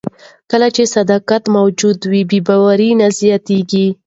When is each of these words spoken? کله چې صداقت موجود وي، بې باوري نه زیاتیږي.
کله 0.51 0.67
چې 0.75 0.83
صداقت 0.95 1.43
موجود 1.57 1.97
وي، 2.11 2.21
بې 2.29 2.39
باوري 2.47 2.89
نه 2.99 3.07
زیاتیږي. 3.19 3.87